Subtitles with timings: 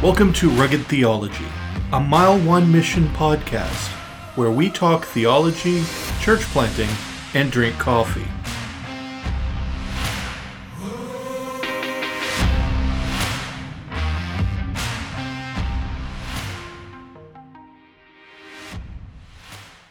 [0.00, 1.44] Welcome to Rugged Theology,
[1.92, 3.88] a Mile One Mission podcast
[4.36, 5.82] where we talk theology,
[6.20, 6.88] church planting,
[7.34, 8.24] and drink coffee.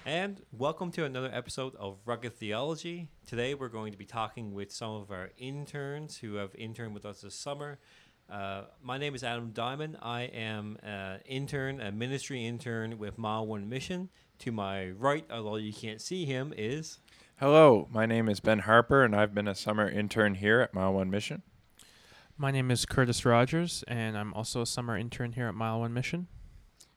[0.05, 3.09] And welcome to another episode of Rugged Theology.
[3.25, 7.05] Today we're going to be talking with some of our interns who have interned with
[7.05, 7.77] us this summer.
[8.29, 9.97] Uh, my name is Adam Diamond.
[10.01, 14.09] I am an intern, a ministry intern with Mile One Mission.
[14.39, 16.99] To my right, although you can't see him, is
[17.39, 20.93] Hello, my name is Ben Harper, and I've been a summer intern here at Mile
[20.93, 21.41] One Mission.
[22.37, 25.93] My name is Kurtis Rodgers, and I'm also a summer intern here at Mile One
[25.93, 26.27] Mission.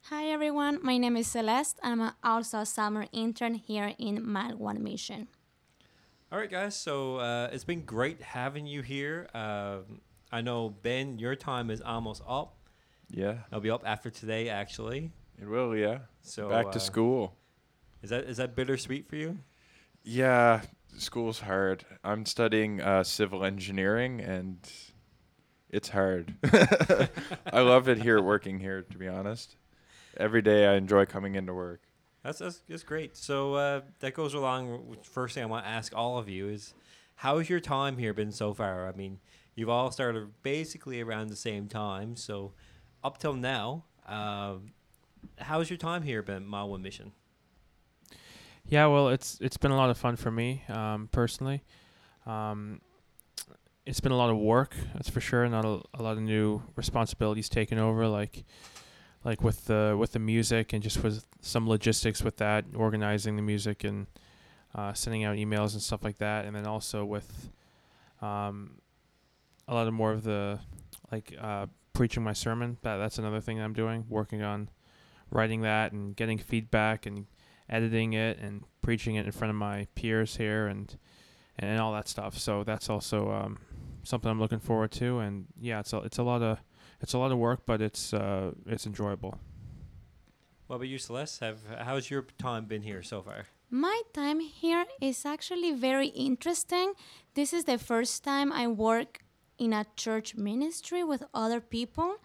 [0.06, 1.78] Hi everyone, my name is Celeste.
[1.82, 5.28] I'm also a summer intern here in Mile One Mission.
[6.32, 6.76] All right, guys.
[6.76, 9.28] So uh, it's been great having you here.
[9.32, 10.00] Um
[10.32, 12.56] I know Ben, your time is almost up.
[13.10, 15.10] Yeah, It'll be up after today, actually.
[15.40, 15.76] it will.
[15.76, 17.36] Yeah, So back uh, to school.
[18.02, 19.38] Is that is that bittersweet for you?
[20.04, 20.62] Yeah,
[20.96, 21.84] school's hard.
[22.04, 24.58] I'm studying uh, civil engineering, and
[25.68, 26.34] it's hard.
[27.52, 28.82] I love it here, working here.
[28.82, 29.56] To be honest,
[30.16, 31.82] every day I enjoy coming into work.
[32.22, 33.16] That's that's, that's great.
[33.16, 34.88] So uh, that goes along.
[34.88, 36.74] With first thing I want to ask all of you is,
[37.16, 38.88] how's your time here been so far?
[38.88, 39.18] I mean,
[39.54, 42.16] you've all started basically around the same time.
[42.16, 42.52] So
[43.02, 44.72] up till now, um,
[45.38, 47.12] how's your time here been, One Mission?
[48.66, 51.62] Yeah, well, it's it's been a lot of fun for me um, personally.
[52.26, 52.80] Um,
[53.86, 55.48] it's been a lot of work, that's for sure.
[55.48, 58.44] Not a, a lot of new responsibilities taken over, like
[59.24, 63.42] like with the with the music and just with some logistics with that, organizing the
[63.42, 64.06] music and
[64.74, 67.50] uh, sending out emails and stuff like that, and then also with
[68.22, 68.80] um,
[69.70, 70.58] a lot of more of the
[71.10, 72.76] like uh, preaching my sermon.
[72.82, 74.68] That that's another thing I'm doing, working on
[75.30, 77.26] writing that and getting feedback and
[77.68, 80.98] editing it and preaching it in front of my peers here and
[81.58, 82.36] and all that stuff.
[82.36, 83.58] So that's also um,
[84.02, 85.20] something I'm looking forward to.
[85.20, 86.58] And yeah, it's a, it's a lot of
[87.00, 89.38] it's a lot of work, but it's uh, it's enjoyable.
[90.66, 91.40] What about you, Celeste?
[91.40, 93.46] Have how's your time been here so far?
[93.70, 96.94] My time here is actually very interesting.
[97.34, 99.20] This is the first time I work
[99.60, 102.16] in a church ministry with other people.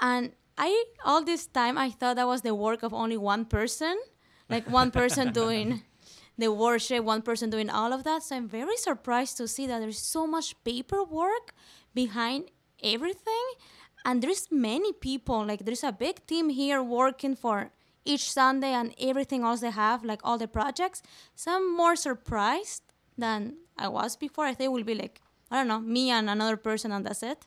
[0.00, 3.96] And I all this time I thought that was the work of only one person,
[4.50, 5.82] like one person doing
[6.36, 8.22] the worship, one person doing all of that.
[8.22, 11.54] So I'm very surprised to see that there's so much paperwork
[11.94, 12.50] behind
[12.82, 13.46] everything
[14.06, 17.70] and there's many people like there's a big team here working for
[18.04, 21.02] each sunday and everything else they have like all the projects
[21.34, 22.82] so i'm more surprised
[23.18, 26.28] than i was before i think it will be like i don't know me and
[26.30, 27.46] another person and that's it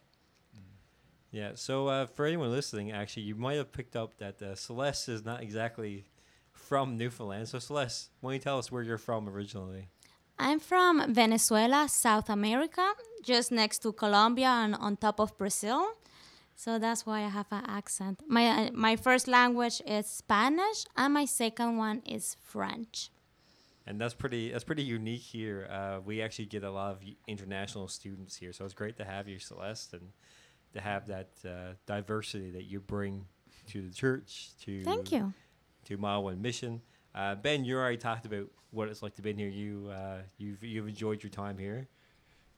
[1.32, 1.52] Yeah.
[1.54, 5.24] So uh, for anyone listening, actually, you might have picked up that uh, Celeste is
[5.24, 6.06] not exactly
[6.52, 7.48] from Newfoundland.
[7.48, 9.90] So Celeste, why don't you tell us where you're from originally?
[10.42, 12.94] i'm from venezuela south america
[13.24, 15.82] just next to colombia and on top of brazil
[16.56, 21.14] so that's why i have an accent my uh, my first language is spanish and
[21.14, 23.12] my second one is french
[23.90, 25.68] And that's pretty that's pretty unique here.
[25.68, 29.28] Uh, we actually get a lot of international students here, so it's great to have
[29.28, 30.10] you, Celeste, and
[30.74, 33.26] to have that uh, diversity that you bring
[33.70, 34.52] to the church.
[34.66, 35.34] To thank you
[35.86, 36.82] to Mile One Mission.
[37.16, 39.50] Uh, ben, you already talked about what it's like to be here.
[39.50, 41.88] You uh, you've you've enjoyed your time here.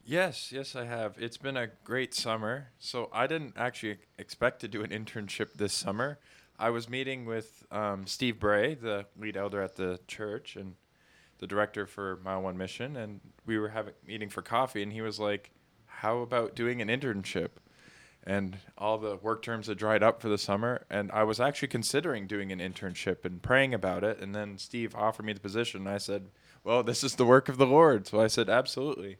[0.04, 1.16] Yes, yes, I have.
[1.18, 2.72] It's been a great summer.
[2.78, 6.20] So I didn't actually expect to do an internship this summer.
[6.60, 10.76] I was meeting with um, Steve Bray, the lead elder at the church, and
[11.42, 15.02] the director for Mile One Mission, and we were having meeting for coffee, and he
[15.02, 15.52] was like,
[15.88, 17.50] "How about doing an internship?"
[18.24, 21.70] And all the work terms had dried up for the summer, and I was actually
[21.70, 24.20] considering doing an internship and praying about it.
[24.20, 26.30] And then Steve offered me the position, and I said,
[26.64, 29.18] "Well, this is the work of the Lord." So I said, "Absolutely."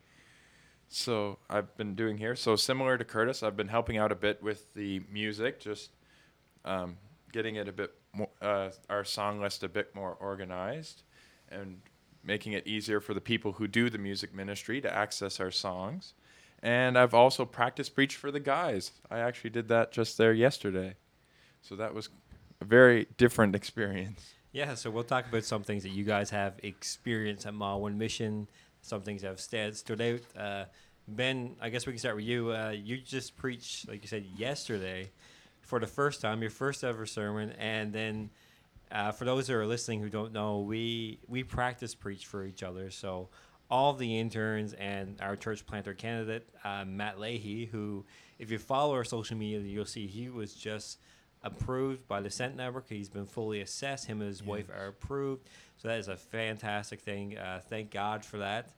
[0.88, 2.36] So I've been doing here.
[2.36, 5.90] So similar to Kurtis, I've been helping out a bit with the music, just
[6.66, 6.98] um,
[7.32, 11.02] getting it a bit more, uh, our song list a bit more organized,
[11.50, 11.82] and
[12.24, 16.14] making it easier for the people who do the music ministry to access our songs.
[16.62, 18.92] And I've also practiced preach for the guys.
[19.10, 20.96] I actually did that just there yesterday,
[21.62, 22.10] so that was
[22.60, 24.34] a very different experience.
[24.52, 28.50] Yeah, so we'll talk about some things that you guys have experienced at One Mission,
[28.82, 30.20] some things that have stood out.
[30.38, 30.66] Uh,
[31.08, 32.52] ben, I guess we can start with you.
[32.52, 35.10] Uh, you just preached, like you said, yesterday
[35.62, 37.54] for the first time, your first ever sermon.
[37.58, 38.30] And then
[38.92, 42.64] uh, for those who are listening who don't know, we, we practice preach for each
[42.64, 42.90] other.
[42.90, 43.30] So
[43.70, 48.06] all the interns and our church planter candidate, uh, Matt Leahy, who,
[48.38, 51.00] if you follow our social media, you'll see he was just
[51.44, 52.90] approved by the Send Network.
[52.90, 54.06] He's been fully assessed.
[54.08, 55.48] Him and his wife are approved.
[55.78, 57.38] So that is a fantastic thing.
[57.38, 58.70] Uh, thank God for that.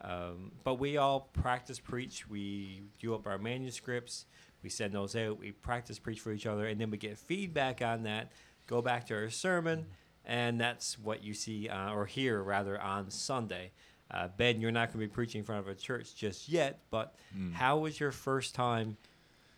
[0.00, 2.28] Um, but we all practice preach.
[2.28, 4.26] We do up our manuscripts.
[4.62, 5.38] We send those out.
[5.38, 8.32] We practice preach for each other, and then we get feedback on that.
[8.66, 9.86] Go back to our sermon,
[10.24, 13.70] and that's what you see uh, or hear rather on Sunday.
[14.10, 16.80] Uh, ben, you're not going to be preaching in front of a church just yet,
[16.90, 17.14] but
[17.54, 18.96] how was your first time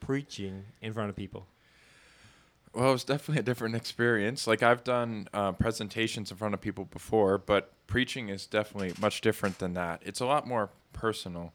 [0.01, 1.47] preaching in front of people?
[2.75, 4.47] Well, it was definitely a different experience.
[4.47, 9.21] Like I've done uh, presentations in front of people before, but preaching is definitely much
[9.21, 10.03] different than that.
[10.05, 11.53] It's a lot more personal,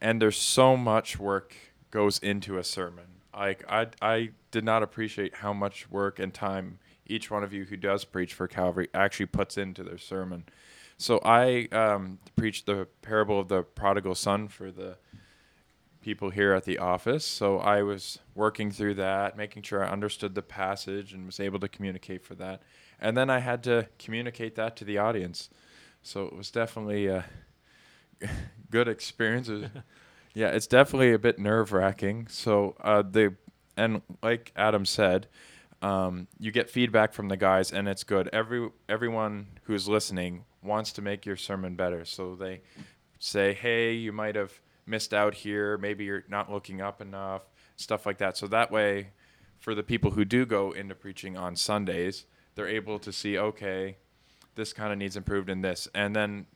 [0.00, 1.54] and there's so much work
[1.90, 3.04] goes into a sermon.
[3.34, 6.78] Like I, I did not appreciate how much work and time
[7.12, 10.44] each one of you who does preach for Calvary actually puts into their sermon.
[10.96, 14.96] So I um, preached the parable of the prodigal son for the
[16.00, 17.24] people here at the office.
[17.24, 21.60] So I was working through that, making sure I understood the passage and was able
[21.60, 22.62] to communicate for that.
[23.00, 25.50] And then I had to communicate that to the audience.
[26.02, 27.24] So it was definitely a
[28.70, 29.50] good experience.
[30.34, 32.26] Yeah, it's definitely a bit nerve wracking.
[32.28, 33.34] So uh, the
[33.76, 35.28] and like Adam said,
[35.82, 38.28] um, you get feedback from the guys, and it's good.
[38.32, 42.04] Every everyone who's listening wants to make your sermon better.
[42.04, 42.62] So they
[43.18, 44.52] say, "Hey, you might have
[44.86, 45.76] missed out here.
[45.76, 47.42] Maybe you're not looking up enough."
[47.76, 48.36] Stuff like that.
[48.36, 49.08] So that way,
[49.58, 53.96] for the people who do go into preaching on Sundays, they're able to see, okay,
[54.54, 56.46] this kind of needs improved in this, and then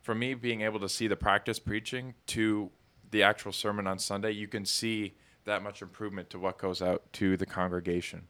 [0.00, 2.70] for me being able to see the practice preaching to
[3.10, 5.14] the actual sermon on Sunday, you can see
[5.44, 8.28] that much improvement to what goes out to the congregation.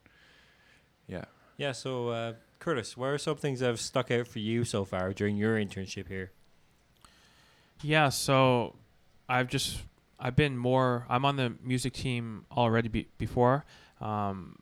[1.07, 1.25] Yeah.
[1.57, 4.85] Yeah, so uh, Kurtis, what are some things that have stuck out for you so
[4.85, 6.31] far during your internship here?
[7.83, 8.77] Yeah, so
[9.29, 9.83] I've just
[10.19, 11.07] I've been more.
[11.09, 13.65] I'm on the music team already be, before,
[14.01, 14.57] um,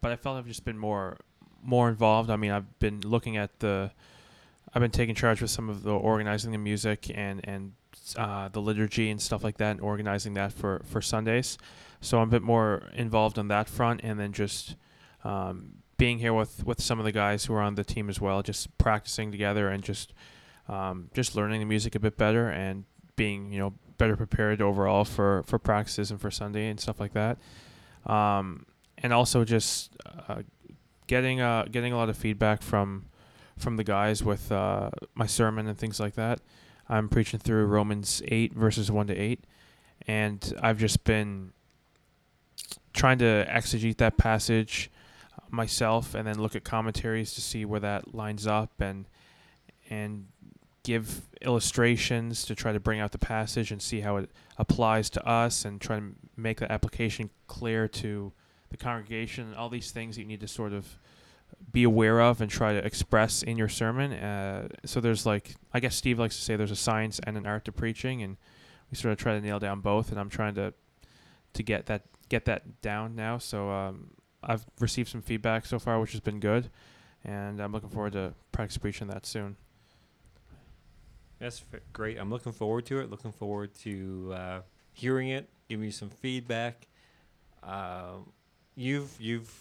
[0.00, 1.18] but I felt I've just been more
[1.62, 2.30] more involved.
[2.30, 3.90] I mean, I've been looking at the.
[4.74, 7.72] I've been taking charge with some of the organizing the music and and
[8.16, 11.58] uh, the liturgy and stuff like that, and organizing that for for Sundays.
[12.02, 14.76] So I'm a bit more involved on that front, and then just
[15.24, 18.20] um, being here with with some of the guys who are on the team as
[18.20, 20.12] well, just practicing together and just
[20.68, 22.84] um, just learning the music a bit better and
[23.16, 27.12] being you know better prepared overall for for practices and for Sunday and stuff like
[27.12, 27.38] that.
[28.04, 28.66] Um,
[28.98, 29.96] and also just
[30.28, 30.42] uh,
[31.06, 33.06] getting uh, getting a lot of feedback from
[33.56, 36.40] from the guys with uh, my sermon and things like that.
[36.88, 39.44] I'm preaching through Romans eight verses one to eight,
[40.08, 41.52] and I've just been
[42.92, 44.90] trying to exegete that passage
[45.50, 49.06] myself and then look at commentaries to see where that lines up and
[49.90, 50.26] and
[50.82, 55.24] give illustrations to try to bring out the passage and see how it applies to
[55.26, 56.06] us and try to
[56.36, 58.32] make the application clear to
[58.70, 60.98] the congregation all these things that you need to sort of
[61.70, 64.12] be aware of and try to express in your sermon.
[64.12, 67.46] Uh, so there's like i guess steve likes to say there's a science and an
[67.46, 68.36] art to preaching and
[68.90, 70.72] we sort of try to nail down both and i'm trying to
[71.52, 73.96] to get that get that down now so um,
[74.42, 76.64] i've received some feedback so far which has been good
[77.24, 79.56] and i'm looking forward to practice preaching that soon
[81.38, 82.18] That's f- great.
[82.18, 83.10] I'm looking forward to it.
[83.10, 84.60] Looking forward to uh,
[84.92, 86.86] hearing it, giving you some feedback.
[87.64, 88.30] Um,
[88.76, 89.52] you've you've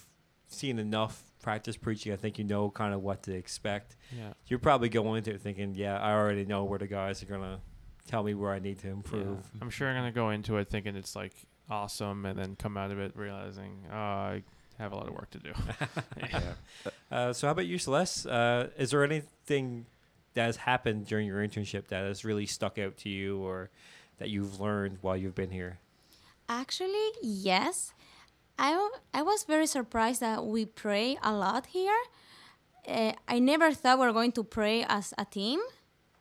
[0.48, 2.14] seen enough practice preaching.
[2.14, 3.96] I think you know kind of what to expect.
[4.16, 7.26] yeah You're probably going into it thinking, "Yeah, I already know where the guys are
[7.26, 7.60] gonna
[8.08, 9.60] tell me where I need to improve." Yeah.
[9.62, 11.34] I'm sure I'm gonna go into it thinking it's like
[11.72, 14.44] awesome, and then come out of it realizing oh, I
[14.78, 15.54] have a lot of work to do.
[17.12, 18.26] Uh, so, how about you, Celeste?
[18.26, 19.86] Uh, is there anything
[20.34, 23.70] that has happened during your internship that has really stuck out to you, or
[24.18, 25.80] that you've learned while you've been here?
[26.48, 27.94] Actually, yes.
[28.58, 31.98] I, w- I was very surprised that we pray a lot here.
[32.88, 35.60] Uh, I never thought we were going to pray as a team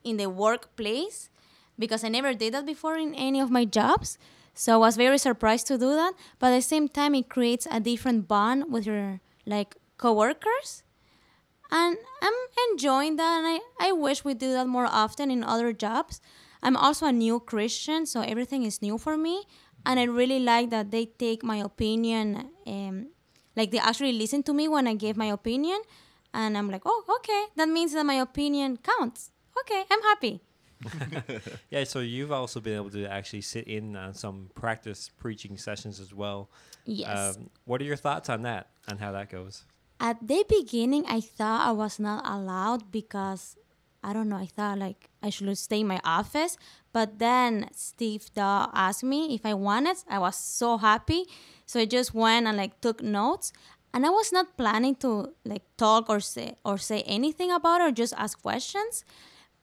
[0.03, 1.31] in the workplace
[1.79, 4.19] because I never did that before in any of my jobs.
[4.61, 6.13] So I was very surprised to do that.
[6.39, 10.83] But at the same time, it creates a different bond with your like coworkers.
[11.71, 12.35] And I'm
[12.71, 13.39] enjoying that.
[13.39, 16.21] And I, I wish we do that more often in other jobs.
[16.63, 19.45] I'm also a new Christian, so everything is new for me.
[19.87, 23.13] And I really like that they take my opinion, um,
[23.57, 25.81] like they actually listen to me when I give my opinion.
[26.35, 29.31] And I'm like, oh, okay, that means that my opinion counts.
[29.59, 30.43] Okay, I'm happy.
[31.71, 36.01] Yeah, so you've also been able to actually sit in on some practice preaching sessions
[36.01, 36.51] as well.
[36.85, 37.37] Yes.
[37.37, 39.65] Um, what are your thoughts on that, on how that goes?
[40.01, 43.57] At the beginning, I thought I was not allowed because
[44.03, 44.37] I don't know.
[44.37, 46.57] I thought like I should stay in my office,
[46.93, 49.99] but then Steve Daw asked me if I wanted.
[50.09, 51.27] I was so happy,
[51.67, 53.53] so I just went and like took notes.
[53.93, 57.85] And I was not planning to like talk or say or say anything about it
[57.85, 59.05] or just ask questions.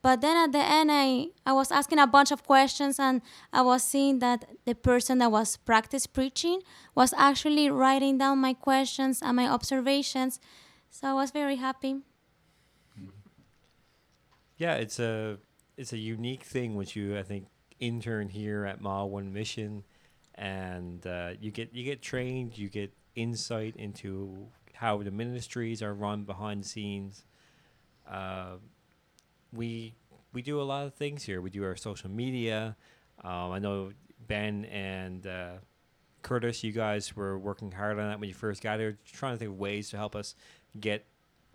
[0.00, 3.20] But then at the end, I, I was asking a bunch of questions, and
[3.52, 6.62] I was seeing that the person that was practice preaching
[6.94, 10.38] was actually writing down my questions and my observations.
[10.90, 11.96] So I was very happy.
[14.56, 15.38] Yeah, it's a
[15.76, 17.46] it's a unique thing which you I think
[17.78, 19.84] intern here at Mile One Mission,
[20.34, 25.94] and uh, you get you get trained, you get insight into how the ministries are
[25.94, 27.24] run behind the scenes.
[28.08, 28.56] Uh,
[29.52, 29.94] we
[30.32, 31.40] we do a lot of things here.
[31.40, 32.76] We do our social media.
[33.24, 33.92] Um, I know
[34.26, 35.52] Ben and uh,
[36.22, 39.38] Kurtis, you guys were working hard on that when you first got here, trying to
[39.38, 40.34] think of ways to help us
[40.78, 41.06] get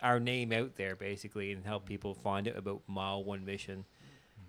[0.02, 3.84] our name out there, basically, and help people find out about Mile One Mission.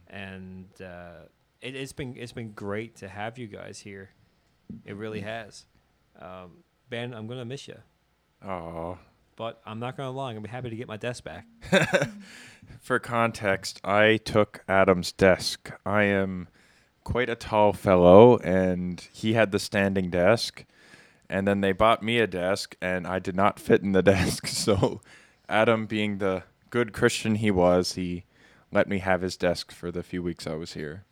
[0.07, 1.27] And uh,
[1.61, 4.09] it, it's been it's been great to have you guys here.
[4.83, 5.65] It really has.
[6.19, 7.77] Um, Ben, I'm gonna miss you,
[8.45, 8.97] Oh.
[9.35, 10.29] But I'm not gonna lie.
[10.29, 11.45] I'm gonna be happy to get my desk back.
[12.81, 15.71] For context, I took Adam's desk.
[15.85, 16.47] I am
[17.03, 20.65] quite a tall fellow, and he had the standing desk.
[21.29, 24.47] And then they bought me a desk, and I did not fit in the desk.
[24.47, 25.01] So,
[25.49, 28.25] Adam, being the good Christian he was, he
[28.71, 31.05] let me have his desk for the few weeks I was here.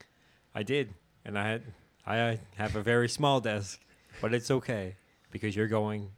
[0.54, 0.94] I did,
[1.26, 1.64] and I had
[2.06, 3.80] I have a very small desk,
[4.22, 4.98] but it's okay
[5.32, 6.12] because you're going,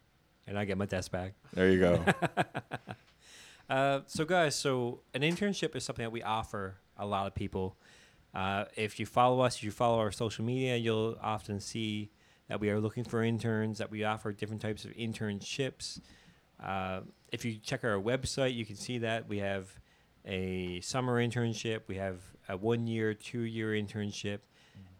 [0.48, 1.34] and I get my desk back.
[1.54, 2.06] There you go.
[3.70, 7.76] Uh, so guys, so an internship is something that we offer a lot of people.
[8.34, 12.12] Uh, if you follow us, if you follow our social media, you'll often see
[12.48, 13.80] that we are looking for interns.
[13.80, 16.00] That we offer different types of internships.
[16.64, 19.80] Uh, if you check our website, you can see that we have
[20.26, 21.82] a summer internship.
[21.88, 24.40] We have a one-year, two-year internship,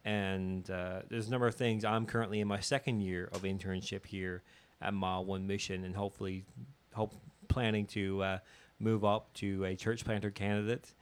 [0.04, 1.86] and uh, there's a number of things.
[1.86, 4.44] I'm currently in my second year of internship here
[4.82, 6.46] at Mile One Mission, and hopefully,
[6.94, 7.14] hope
[7.48, 8.38] planning to uh,
[8.80, 10.94] move up to a church planter candidate.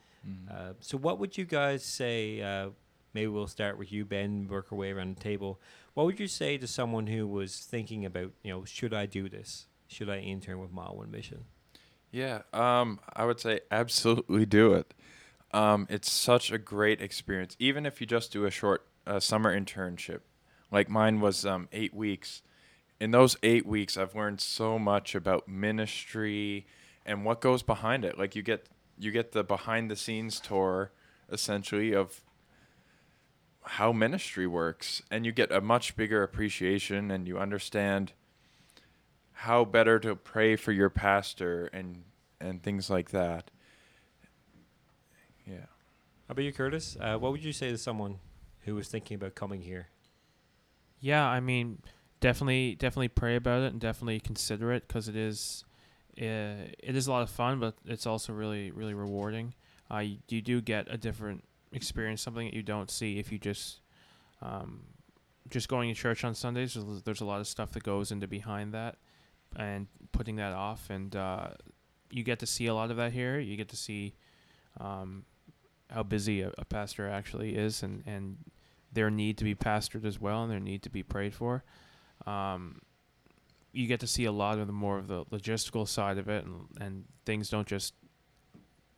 [0.50, 2.42] Uh, so, what would you guys say?
[2.42, 2.70] Uh,
[3.14, 4.48] maybe we'll start with you, Ben.
[4.48, 5.60] Work our way around the table.
[5.94, 9.30] What would you say to someone who was thinking about, you know, should I do
[9.30, 9.68] this?
[9.88, 11.46] Should I intern with Mile One Mission?
[12.12, 14.94] Yeah, um, I would say absolutely do it.
[15.52, 19.58] Um, it's such a great experience, even if you just do a short uh, summer
[19.58, 20.22] internship,
[20.72, 22.42] like mine was um, eight weeks.
[23.04, 26.66] In those eight weeks, I've learned so much about ministry
[27.06, 28.18] and what goes behind it.
[28.18, 30.94] Like you get you get the behind the scenes tour,
[31.30, 32.22] essentially of
[33.64, 38.14] how ministry works, and you get a much bigger appreciation, and you understand
[39.34, 42.06] how better to pray for your pastor and
[42.40, 43.52] and things like that.
[45.46, 45.66] Yeah.
[46.28, 46.96] How about you, Kurtis?
[47.02, 48.20] Uh, what would you say to someone
[48.62, 49.90] who was thinking about coming here?
[51.02, 51.80] Yeah, I mean,
[52.24, 55.66] definitely, definitely pray about it and definitely consider it because it is,
[56.18, 59.54] uh, it is a lot of fun, but it's also really, really rewarding.
[59.92, 63.38] Uh, you, you do get a different experience, something that you don't see if you
[63.38, 63.82] just,
[64.42, 64.86] um,
[65.50, 66.76] just going to church on Sundays.
[66.76, 68.96] There's, there's a lot of stuff that goes into behind that,
[69.58, 71.50] and putting that off, and uh,
[72.10, 73.38] you get to see a lot of that here.
[73.38, 74.16] You get to see,
[74.80, 75.26] um,
[75.90, 78.38] how busy a, a pastor actually is, and and
[78.94, 81.64] their need to be pastored as well and their need to be prayed for.
[82.26, 82.82] Um,
[83.72, 86.46] you get to see a lot of the more of the logistical side of it,
[86.46, 87.94] and and things don't just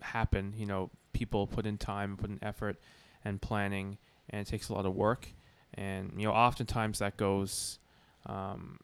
[0.01, 0.53] happen.
[0.55, 2.79] You know, people put in time, put in effort,
[3.23, 3.97] and planning,
[4.29, 5.29] and it takes a lot of work.
[5.73, 7.79] And you know, oftentimes that goes.
[8.25, 8.79] Um,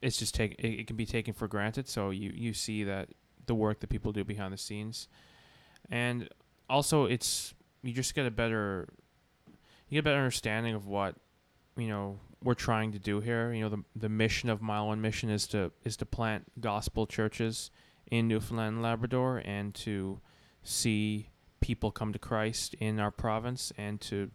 [0.00, 1.88] it's just take it, it can be taken for granted.
[1.88, 3.08] So you you see that
[3.46, 5.08] the work that people do behind the scenes,
[5.90, 6.28] and
[6.68, 8.88] also it's you just get a better
[9.88, 11.16] you get a better understanding of what
[11.78, 13.52] you know we're trying to do here.
[13.52, 17.06] You know, the the mission of Mile One Mission is to is to plant gospel
[17.06, 17.70] churches
[18.10, 20.20] in Newfoundland and Labrador and to
[20.62, 21.30] see
[21.60, 24.30] people come to Christ in our province and to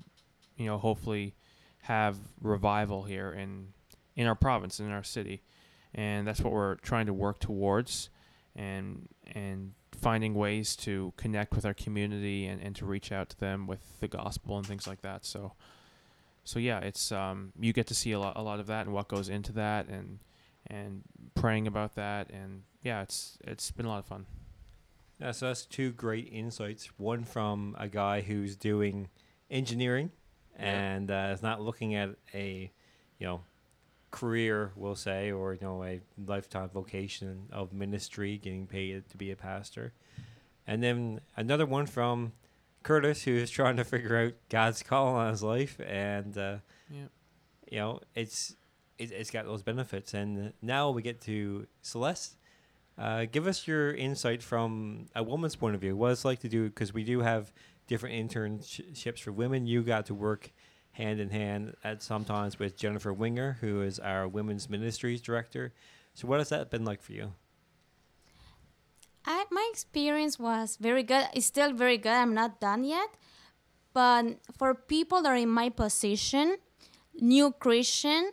[0.57, 1.35] you know hopefully
[1.83, 3.73] have revival here in
[4.15, 5.41] in our province in our city
[5.93, 8.09] and that's what we're trying to work towards
[8.55, 13.39] and and finding ways to connect with our community and, and to reach out to
[13.39, 15.53] them with the gospel and things like that so
[16.43, 18.93] so yeah it's um you get to see a lot a lot of that and
[18.93, 20.19] what goes into that and
[20.67, 21.01] and
[21.35, 24.25] praying about that and yeah it's it's been a lot of fun
[25.19, 26.87] Yeah, so that's two great insights.
[26.97, 29.07] One from a guy who's doing
[29.49, 30.11] engineering
[30.57, 32.71] and uh, is not looking at a,
[33.19, 33.41] you know,
[34.11, 39.31] career, we'll say, or you know, a lifetime vocation of ministry, getting paid to be
[39.31, 39.93] a pastor.
[40.67, 42.33] and then another one from
[42.83, 46.57] Kurtis, who is trying to figure out God's call on his life, and uh,
[46.89, 47.05] Yeah.
[47.71, 48.55] you know, it's
[48.97, 50.13] it, it's got those benefits.
[50.13, 52.35] And now we get to Celeste.
[52.97, 55.95] Uh, give us your insight from a woman's point of view.
[55.97, 57.51] What it's like to do because we do have
[57.87, 59.65] different internships for women.
[59.65, 60.51] You got to work
[60.91, 65.73] hand in hand at sometimes with Jennifer Winger, who is our women's ministries director.
[66.13, 67.33] So, what has that been like for you?
[69.53, 71.25] My experience was very good.
[71.33, 72.11] It's still very good.
[72.23, 73.09] I'm not done yet.
[73.93, 76.57] But for people that are in my position,
[77.19, 78.31] new Christian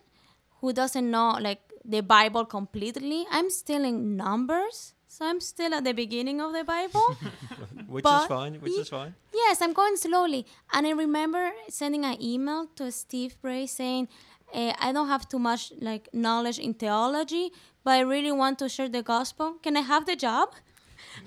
[0.61, 4.95] who doesn't know like the Bible completely, I'm still in numbers.
[5.09, 7.07] So I'm still at the beginning of the Bible.
[7.89, 8.55] Which is fine.
[8.61, 9.15] Which ye- is fine.
[9.35, 10.47] Yes, I'm going slowly.
[10.73, 14.09] And I remember sending an email to Steve Bray saying,
[14.55, 17.51] eh, I don't have too much like knowledge in theology,
[17.85, 19.55] but I really want to share the gospel.
[19.63, 20.55] Can I have the job?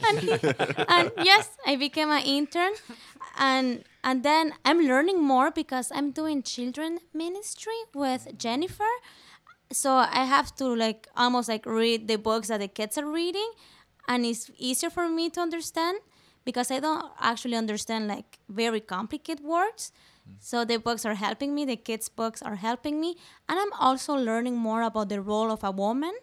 [0.07, 0.31] And, he,
[0.87, 2.73] and yes, I became an intern.
[3.37, 8.93] And and then I'm learning more because I'm doing children ministry with Jennifer.
[9.71, 13.49] So I have to like almost like read the books that the kids are reading
[14.07, 15.99] and it's easier for me to understand
[16.45, 19.91] because I don't actually understand like very complicated words.
[20.39, 23.17] So the books are helping me, the kids' books are helping me,
[23.49, 26.13] and I'm also learning more about the role of a woman,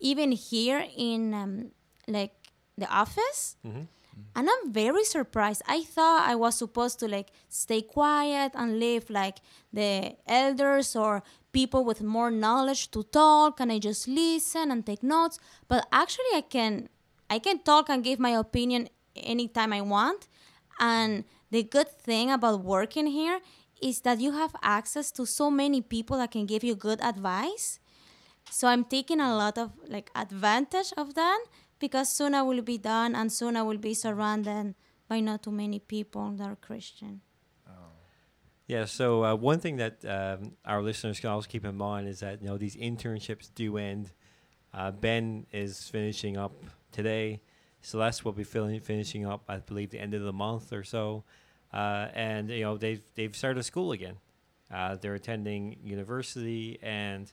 [0.00, 1.70] even here in um,
[2.08, 2.32] like
[2.78, 3.56] the office.
[3.64, 3.88] Mhm.
[4.34, 5.62] And I'm very surprised.
[5.66, 9.38] I thought I was supposed to like stay quiet and leave like
[9.72, 15.02] the elders or people with more knowledge to talk and I just listen and take
[15.02, 15.38] notes.
[15.68, 16.88] But actually I can
[17.30, 20.28] I can talk and give my opinion anytime I want.
[20.78, 23.40] And the good thing about working here
[23.80, 27.78] is that you have access to so many people that can give you good advice.
[28.50, 31.40] So I'm taking a lot of like advantage of that
[31.82, 34.76] because soon I will be done and soon I will be surrounded
[35.08, 37.20] by not too many people that are Christian.
[38.68, 38.86] Yeah.
[38.86, 42.40] So uh, one thing that um, our listeners can always keep in mind is that
[42.40, 44.12] you know these internships do end.
[44.72, 46.54] Uh, ben is finishing up
[46.92, 47.42] today.
[47.82, 51.24] Celeste will be finishing up, I believe, the end of the month or so.
[51.72, 54.16] Uh, and you know they've they've started school again.
[54.72, 57.30] Uh, they're attending university, and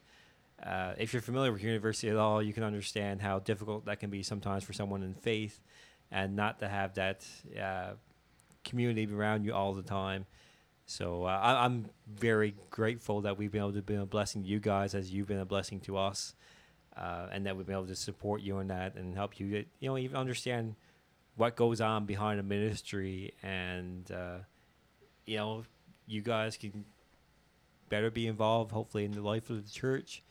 [0.64, 4.10] uh, if you're familiar with university at all, you can understand how difficult that can
[4.10, 5.62] be sometimes for someone in faith,
[6.12, 7.26] and not to have that
[7.62, 7.92] uh,
[8.64, 10.26] community around you all the time.
[10.86, 14.50] So uh, I, I'm very grateful that we've been able to be a blessing to
[14.50, 16.34] you guys as you've been a blessing to us,
[16.98, 19.90] uh, and that we've been able to support you in that and help you, you
[19.90, 20.76] know, even understand
[21.36, 24.40] what goes on behind a ministry, and uh,
[25.26, 25.64] you know,
[26.08, 26.86] you guys can
[27.88, 30.24] better be involved, hopefully, in the life of the church.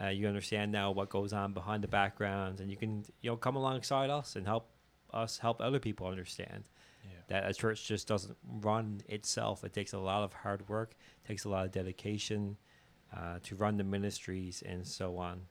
[0.00, 3.36] Uh, you understand now what goes on behind the backgrounds, and you can, you know,
[3.36, 4.68] come alongside us and help
[5.12, 6.64] us help other people understand
[7.28, 9.64] that a church just doesn't run itself.
[9.64, 10.94] It takes a lot of hard work,
[11.26, 12.56] takes a lot of dedication
[13.14, 15.42] uh, to run the ministries and so on.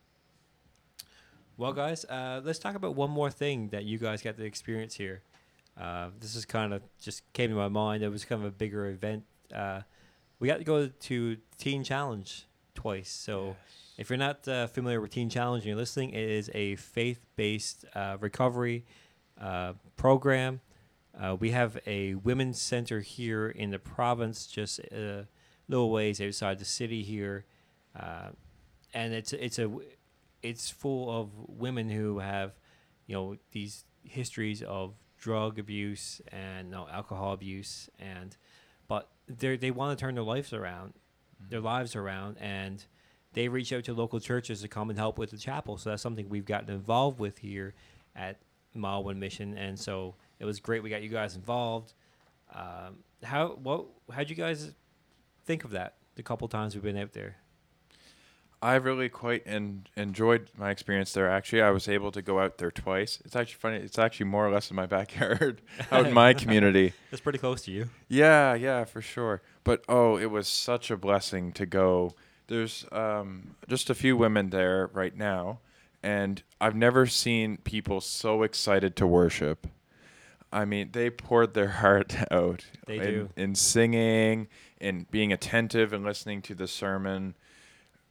[1.57, 4.95] Well, guys, uh, let's talk about one more thing that you guys got to experience
[4.95, 5.21] here.
[5.79, 8.03] Uh, this is kind of just came to my mind.
[8.03, 9.23] It was kind of a bigger event.
[9.53, 9.81] Uh,
[10.39, 13.09] we got to go to Teen Challenge twice.
[13.09, 13.55] So,
[13.97, 17.85] if you're not uh, familiar with Teen Challenge and you're listening, it is a faith-based
[17.95, 18.85] uh, recovery
[19.39, 20.61] uh, program.
[21.19, 25.27] Uh, we have a women's center here in the province, just a
[25.67, 27.45] little ways outside the city here,
[27.97, 28.29] uh,
[28.93, 29.71] and it's it's a
[30.43, 32.51] it's full of women who have,
[33.07, 38.35] you know, these histories of drug abuse and you know, alcohol abuse, and
[38.87, 40.93] but they they want to turn their lives around,
[41.49, 42.83] their lives around, and
[43.33, 45.77] they reach out to local churches to come and help with the chapel.
[45.77, 47.73] So that's something we've gotten involved with here
[48.15, 48.37] at
[48.73, 50.83] Mile One Mission, and so it was great.
[50.83, 51.93] We got you guys involved.
[52.53, 54.71] Um, how what how'd you guys
[55.45, 55.95] think of that?
[56.15, 57.37] The couple times we've been out there.
[58.61, 61.29] I really quite en- enjoyed my experience there.
[61.29, 63.21] Actually, I was able to go out there twice.
[63.25, 63.77] It's actually funny.
[63.77, 66.93] It's actually more or less in my backyard, out in my community.
[67.11, 67.89] It's pretty close to you.
[68.07, 69.41] Yeah, yeah, for sure.
[69.65, 72.13] But oh, it was such a blessing to go.
[72.47, 75.59] There's um, just a few women there right now,
[76.03, 79.67] and I've never seen people so excited to worship.
[80.53, 83.29] I mean, they poured their heart out They in, do.
[83.35, 84.47] in singing,
[84.79, 87.35] in being attentive and listening to the sermon.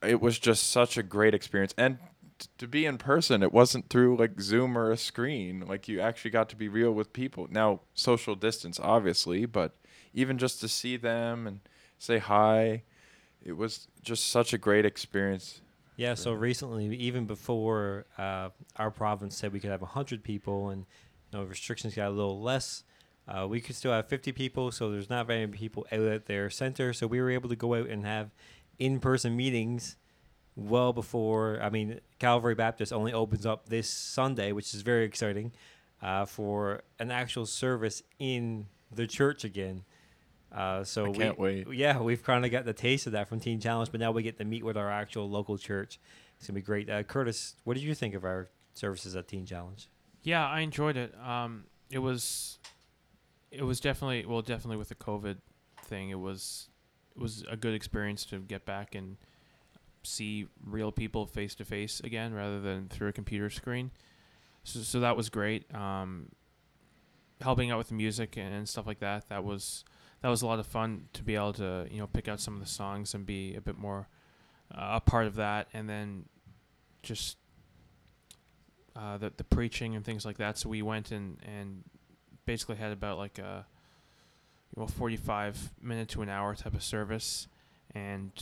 [0.03, 1.99] It was just such a great experience, and
[2.41, 5.65] t- to be in person, it wasn't through like Zoom or a screen.
[5.69, 7.47] Like you actually got to be real with people.
[7.49, 9.77] Now, social distance, obviously, but
[10.15, 11.61] even just to see them and
[11.99, 12.83] say hi,
[13.45, 15.61] it was just such a great experience.
[15.97, 16.15] Yeah.
[16.15, 20.87] So recently, even before uh, our province said we could have hundred people, and
[21.33, 22.85] you know, restrictions got a little less.
[23.27, 26.27] Uh, we could still have 50 people, so there's not very many people out at
[26.27, 26.93] their center.
[26.93, 28.31] So we were able to go out and have
[28.79, 29.97] in-person meetings
[30.57, 31.59] well before.
[31.63, 35.53] I mean, Calvary Baptist only opens up this Sunday, which is very exciting
[36.03, 39.85] uh, for an actual service in the church again.
[40.55, 41.67] Uh, so I we, can't wait.
[41.73, 44.23] Yeah, we've kind of got the taste of that from Teen Challenge, but now we
[44.23, 45.99] get to meet with our actual local church.
[46.39, 46.89] It's gonna be great.
[46.89, 49.89] Uh, Kurtis, what did you think of our services at Teen Challenge?
[50.23, 51.13] Yeah, I enjoyed it.
[51.21, 52.59] Um, it was,
[53.51, 55.39] it was definitely well, definitely with the COVID
[55.83, 56.69] thing, it was,
[57.17, 59.17] it was a good experience to get back and
[60.05, 63.91] see real people face to face again rather than through a computer screen.
[64.63, 65.73] So, so that was great.
[65.75, 66.29] Um,
[67.41, 69.29] helping out with the music and, and stuff like that.
[69.29, 69.85] That was
[70.25, 72.55] that was a lot of fun to be able to you know pick out some
[72.55, 74.09] of the songs and be a bit more
[74.75, 76.25] uh, a part of that, and then
[77.03, 77.37] just
[78.97, 80.57] uh, the the preaching and things like that.
[80.57, 81.85] So we went and and
[82.47, 83.67] basically had about like a
[84.75, 87.47] well 45 minute to an hour type of service,
[87.95, 88.33] and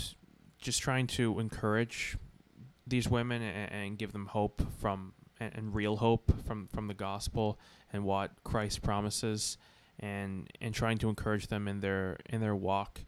[0.60, 2.16] just trying to encourage
[2.86, 6.94] these women and, and give them hope from and, and real hope from from the
[6.94, 7.58] gospel
[7.92, 9.58] and what Christ promises
[10.00, 13.00] and and trying to encourage them in their in their walk.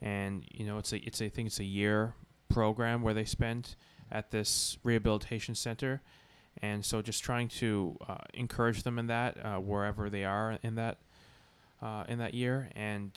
[0.00, 2.14] And you know it's a it's a, I think it's a year
[2.48, 3.76] program where they spend
[4.10, 6.02] at this rehabilitation center.
[6.62, 10.74] And so just trying to uh, encourage them in that uh, wherever they are in
[10.74, 10.98] that
[11.80, 13.12] uh, in that year and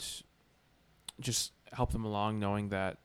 [1.20, 2.98] just help them along knowing that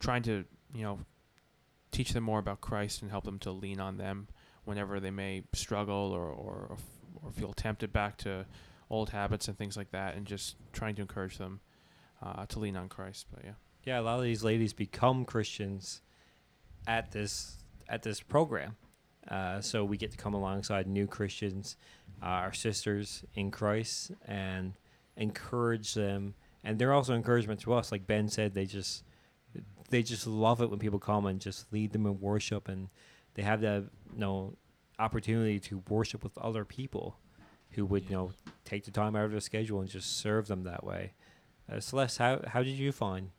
[0.00, 0.98] trying to you know
[1.92, 4.28] teach them more about Christ and help them to lean on them
[4.64, 6.76] whenever they may struggle or or,
[7.22, 8.46] or feel tempted back to
[8.90, 11.60] old habits and things like that and just trying to encourage them
[12.22, 13.52] uh, to lean on Christ but yeah
[13.84, 16.02] Yeah, a lot of these ladies become Christians
[16.86, 18.76] at this at this program.
[19.28, 21.76] Uh, so we get to come alongside new Christians,
[22.22, 24.74] uh, our sisters in Christ, and
[25.16, 26.34] encourage them.
[26.64, 27.90] And they're also encouragement to us.
[27.90, 29.04] Like Ben said, they just
[29.90, 32.88] they just love it when people come and just lead them in worship, and
[33.34, 34.54] they have that you know
[35.02, 37.16] opportunity to worship with other people
[37.70, 38.32] who would you know
[38.64, 41.12] take the time out of their schedule and just serve them that way.
[41.70, 43.30] Uh, Celeste, how how did you find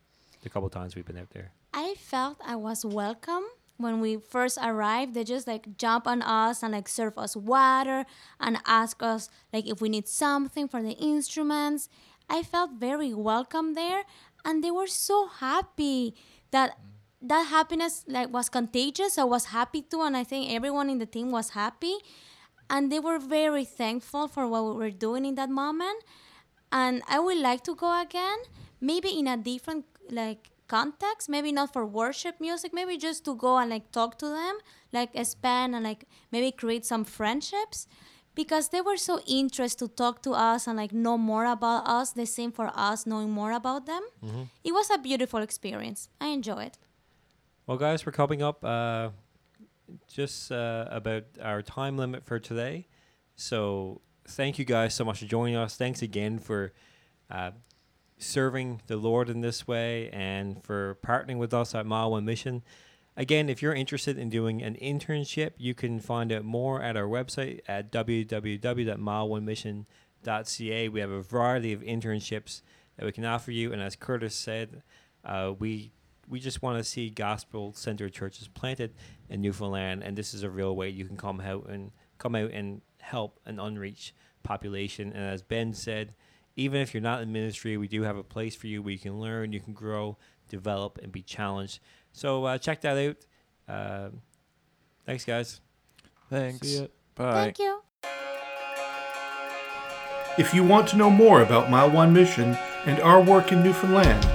[0.41, 1.51] the couple times we've been out there?
[1.73, 3.43] I felt I was welcome
[3.77, 5.13] when we first arrived.
[5.13, 8.05] They just like jump on us and like serve us water
[8.39, 11.89] and ask us like if we need something for the instruments.
[12.29, 14.03] I felt very welcome there,
[14.45, 16.15] and they were so happy
[16.51, 16.77] that
[17.23, 19.17] that happiness like was contagious.
[19.17, 21.95] I was happy too, and I think everyone in the team was happy,
[22.69, 26.03] and they were very thankful for what we were doing in that moment.
[26.71, 28.39] And I would like to go again,
[28.81, 31.29] maybe in a different like context.
[31.29, 34.57] Maybe not for worship music maybe just to go and like talk to them
[34.91, 37.87] like spend and like maybe create some friendships.
[38.35, 42.13] Because they were so interested to talk to us and like know more about us
[42.13, 44.01] the same for us knowing more about them.
[44.25, 44.43] Mm-hmm.
[44.63, 46.09] It was a beautiful experience.
[46.19, 46.77] I enjoyed it
[47.65, 49.11] Well, guys, we're coming up uh,
[50.11, 52.89] just uh, about our time limit for today.
[53.37, 55.77] So, thank you guys so much for joining us.
[55.77, 56.73] Thanks again for
[57.31, 57.51] uh,
[58.17, 62.63] serving the Lord in this way and for partnering with us at Mile One Mission.
[63.15, 67.07] Again, if you're interested in doing an internship, you can find out more at our
[67.07, 70.89] website at www.mile1mission.ca.
[70.89, 72.61] We have a variety of internships
[72.97, 74.83] that we can offer you, and as Kurtis said,
[75.23, 75.93] uh, we
[76.27, 78.93] we just want to see gospel centered churches planted
[79.29, 82.51] in Newfoundland, and this is a real way you can come out and come out
[82.51, 85.11] and help an unreached population.
[85.13, 86.13] And as Ben said,
[86.55, 88.99] even if you're not in ministry, we do have a place for you where you
[88.99, 90.17] can learn, you can grow,
[90.49, 91.79] develop, and be challenged.
[92.11, 93.17] So uh, check that out.
[93.67, 94.09] Uh,
[95.05, 95.61] thanks, guys.
[96.29, 96.67] Thanks.
[96.67, 96.87] See.
[97.15, 97.33] Bye.
[97.33, 97.79] thank you
[100.37, 104.25] If you want to know more about Mile One Mission and our work in Newfoundland,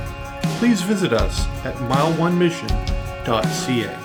[0.59, 3.98] please visit us at mile1mission.ca.